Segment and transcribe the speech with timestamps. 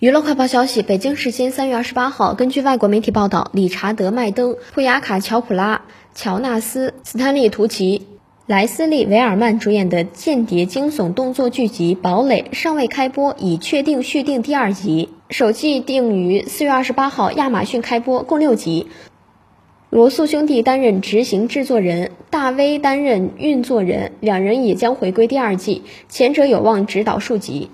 [0.00, 5.82] 娱乐快报消息北京时间三月二十八号根据外国媒体报道理查德麦登普雅卡乔普拉
[6.14, 8.06] 乔纳斯斯坦利图奇
[8.46, 18.86] 莱斯利维尔曼主演的间谍惊悚动作剧集堡垒尚未开播已确定续订第二集首季定于四月二十八号亚马逊开播共六集。
[19.90, 27.68] 罗素兄弟担任执行制作人大威担任运作人两人也将回归第二季前者有望指导数集。